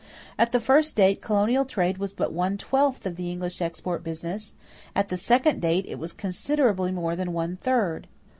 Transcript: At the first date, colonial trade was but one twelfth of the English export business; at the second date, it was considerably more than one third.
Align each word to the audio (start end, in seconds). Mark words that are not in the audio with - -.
At 0.39 0.51
the 0.51 0.59
first 0.59 0.95
date, 0.95 1.21
colonial 1.21 1.63
trade 1.63 1.99
was 1.99 2.11
but 2.11 2.33
one 2.33 2.57
twelfth 2.57 3.05
of 3.05 3.17
the 3.17 3.29
English 3.29 3.61
export 3.61 4.03
business; 4.03 4.55
at 4.95 5.09
the 5.09 5.15
second 5.17 5.61
date, 5.61 5.85
it 5.87 5.99
was 5.99 6.11
considerably 6.11 6.91
more 6.91 7.15
than 7.15 7.33
one 7.33 7.57
third. 7.57 8.07